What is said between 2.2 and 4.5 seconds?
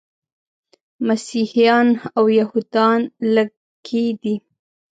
یهودان لږکي دي.